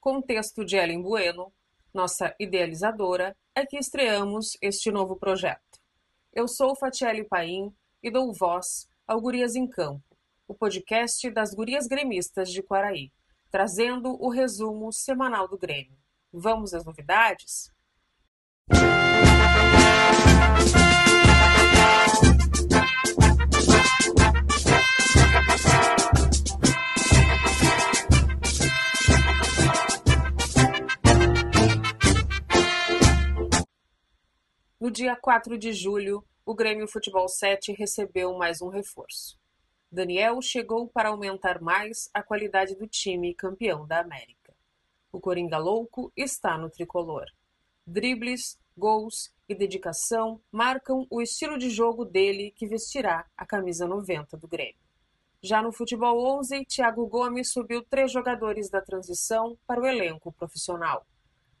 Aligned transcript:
com 0.00 0.22
texto 0.22 0.64
de 0.64 0.76
Ellen 0.76 1.02
Bueno, 1.02 1.52
nossa 1.92 2.34
idealizadora, 2.40 3.36
é 3.54 3.66
que 3.66 3.76
estreamos 3.76 4.56
este 4.62 4.90
novo 4.90 5.16
projeto. 5.16 5.78
Eu 6.32 6.48
sou 6.48 6.74
Fatiele 6.74 7.24
Paim 7.24 7.74
e 8.02 8.10
dou 8.10 8.32
voz 8.32 8.88
ao 9.06 9.20
Gurias 9.20 9.54
em 9.54 9.66
Campo, 9.66 10.02
o 10.48 10.54
podcast 10.54 11.30
das 11.30 11.52
gurias 11.52 11.86
gremistas 11.86 12.50
de 12.50 12.62
Quaraí, 12.62 13.12
trazendo 13.50 14.16
o 14.22 14.30
resumo 14.30 14.90
semanal 14.92 15.46
do 15.46 15.58
Grêmio. 15.58 15.98
Vamos 16.32 16.72
às 16.72 16.84
novidades? 16.84 17.70
No 34.80 34.90
dia 34.90 35.14
4 35.14 35.58
de 35.58 35.74
julho, 35.74 36.24
o 36.42 36.54
Grêmio 36.54 36.88
Futebol 36.88 37.28
7 37.28 37.70
recebeu 37.72 38.32
mais 38.38 38.62
um 38.62 38.68
reforço. 38.70 39.38
Daniel 39.92 40.40
chegou 40.40 40.88
para 40.88 41.10
aumentar 41.10 41.60
mais 41.60 42.08
a 42.14 42.22
qualidade 42.22 42.74
do 42.74 42.86
time 42.86 43.34
campeão 43.34 43.86
da 43.86 44.00
América. 44.00 44.54
O 45.12 45.20
Coringa 45.20 45.58
Louco 45.58 46.10
está 46.16 46.56
no 46.56 46.70
tricolor. 46.70 47.26
Dribles, 47.86 48.58
gols 48.74 49.30
e 49.46 49.54
dedicação 49.54 50.40
marcam 50.50 51.06
o 51.10 51.20
estilo 51.20 51.58
de 51.58 51.68
jogo 51.68 52.06
dele 52.06 52.50
que 52.50 52.66
vestirá 52.66 53.26
a 53.36 53.44
camisa 53.44 53.86
90 53.86 54.38
do 54.38 54.48
Grêmio. 54.48 54.80
Já 55.42 55.60
no 55.60 55.72
futebol 55.72 56.38
11, 56.38 56.64
Thiago 56.64 57.06
Gomes 57.06 57.52
subiu 57.52 57.84
três 57.84 58.10
jogadores 58.10 58.70
da 58.70 58.80
transição 58.80 59.58
para 59.66 59.82
o 59.82 59.86
elenco 59.86 60.32
profissional. 60.32 61.06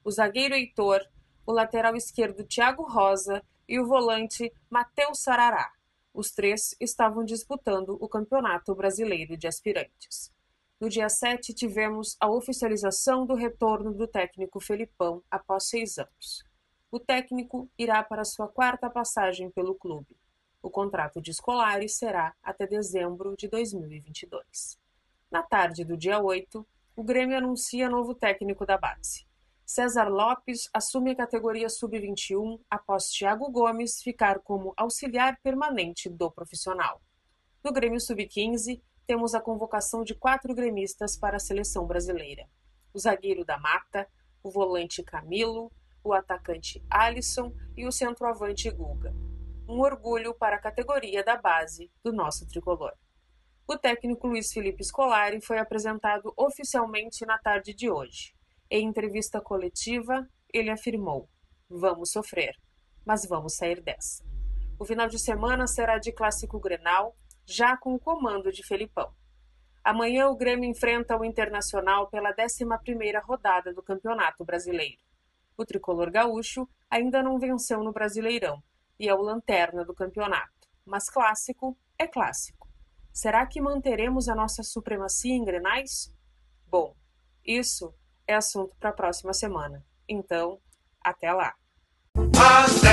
O 0.02 0.10
zagueiro 0.10 0.54
Heitor 0.54 1.02
o 1.50 1.52
lateral 1.52 1.96
esquerdo 1.96 2.44
Thiago 2.44 2.84
Rosa 2.84 3.42
e 3.68 3.80
o 3.80 3.84
volante 3.84 4.52
Matheus 4.70 5.20
Sarará. 5.20 5.72
Os 6.14 6.30
três 6.30 6.76
estavam 6.78 7.24
disputando 7.24 7.98
o 8.00 8.08
Campeonato 8.08 8.72
Brasileiro 8.72 9.36
de 9.36 9.48
Aspirantes. 9.48 10.32
No 10.80 10.88
dia 10.88 11.08
7, 11.08 11.52
tivemos 11.52 12.16
a 12.20 12.30
oficialização 12.30 13.26
do 13.26 13.34
retorno 13.34 13.92
do 13.92 14.06
técnico 14.06 14.60
Felipão 14.60 15.24
após 15.28 15.66
seis 15.66 15.98
anos. 15.98 16.44
O 16.88 17.00
técnico 17.00 17.68
irá 17.76 18.00
para 18.04 18.24
sua 18.24 18.46
quarta 18.46 18.88
passagem 18.88 19.50
pelo 19.50 19.74
clube. 19.74 20.16
O 20.62 20.70
contrato 20.70 21.20
de 21.20 21.32
escolares 21.32 21.96
será 21.96 22.32
até 22.44 22.64
dezembro 22.64 23.34
de 23.36 23.48
2022. 23.48 24.78
Na 25.28 25.42
tarde 25.42 25.84
do 25.84 25.96
dia 25.96 26.20
8, 26.20 26.64
o 26.94 27.02
Grêmio 27.02 27.36
anuncia 27.36 27.90
novo 27.90 28.14
técnico 28.14 28.64
da 28.64 28.78
base. 28.78 29.28
César 29.72 30.08
Lopes 30.08 30.68
assume 30.74 31.12
a 31.12 31.14
categoria 31.14 31.68
sub-21 31.68 32.60
após 32.68 33.08
Thiago 33.08 33.48
Gomes 33.52 34.02
ficar 34.02 34.40
como 34.40 34.74
auxiliar 34.76 35.38
permanente 35.44 36.08
do 36.08 36.28
profissional. 36.28 37.00
No 37.62 37.72
Grêmio 37.72 38.00
sub-15, 38.00 38.82
temos 39.06 39.32
a 39.32 39.40
convocação 39.40 40.02
de 40.02 40.12
quatro 40.12 40.52
gremistas 40.56 41.16
para 41.16 41.36
a 41.36 41.38
seleção 41.38 41.86
brasileira: 41.86 42.48
o 42.92 42.98
zagueiro 42.98 43.44
da 43.44 43.60
Mata, 43.60 44.08
o 44.42 44.50
volante 44.50 45.04
Camilo, 45.04 45.70
o 46.02 46.12
atacante 46.12 46.84
Alisson 46.90 47.54
e 47.76 47.86
o 47.86 47.92
centroavante 47.92 48.68
Guga. 48.72 49.14
Um 49.68 49.78
orgulho 49.78 50.34
para 50.34 50.56
a 50.56 50.60
categoria 50.60 51.22
da 51.22 51.36
base 51.36 51.92
do 52.02 52.12
nosso 52.12 52.44
tricolor. 52.48 52.94
O 53.68 53.78
técnico 53.78 54.26
Luiz 54.26 54.52
Felipe 54.52 54.82
Scolari 54.82 55.40
foi 55.40 55.58
apresentado 55.58 56.34
oficialmente 56.36 57.24
na 57.24 57.38
tarde 57.38 57.72
de 57.72 57.88
hoje. 57.88 58.34
Em 58.70 58.86
entrevista 58.86 59.40
coletiva, 59.40 60.28
ele 60.52 60.70
afirmou: 60.70 61.28
Vamos 61.68 62.12
sofrer, 62.12 62.54
mas 63.04 63.26
vamos 63.26 63.56
sair 63.56 63.82
dessa. 63.82 64.24
O 64.78 64.84
final 64.84 65.08
de 65.08 65.18
semana 65.18 65.66
será 65.66 65.98
de 65.98 66.12
clássico 66.12 66.60
Grenal, 66.60 67.16
já 67.44 67.76
com 67.76 67.94
o 67.94 67.98
comando 67.98 68.52
de 68.52 68.64
Felipão. 68.64 69.12
Amanhã 69.82 70.28
o 70.28 70.36
Grêmio 70.36 70.70
enfrenta 70.70 71.18
o 71.18 71.24
Internacional 71.24 72.08
pela 72.08 72.32
11ª 72.32 73.20
rodada 73.24 73.74
do 73.74 73.82
Campeonato 73.82 74.44
Brasileiro. 74.44 75.02
O 75.56 75.64
tricolor 75.64 76.10
gaúcho 76.10 76.68
ainda 76.88 77.22
não 77.22 77.38
venceu 77.38 77.82
no 77.82 77.92
Brasileirão 77.92 78.62
e 78.98 79.08
é 79.08 79.14
o 79.14 79.20
lanterna 79.20 79.84
do 79.84 79.94
campeonato, 79.94 80.68
mas 80.84 81.10
clássico 81.10 81.76
é 81.98 82.06
clássico. 82.06 82.68
Será 83.12 83.44
que 83.46 83.60
manteremos 83.60 84.28
a 84.28 84.34
nossa 84.34 84.62
supremacia 84.62 85.34
em 85.34 85.44
Grenais? 85.44 86.14
Bom, 86.68 86.94
isso 87.44 87.92
é 88.30 88.34
assunto 88.34 88.74
para 88.78 88.90
a 88.90 88.92
próxima 88.92 89.32
semana. 89.32 89.84
Então, 90.08 90.58
até 91.02 91.32
lá. 91.32 91.54
Até 92.14 92.89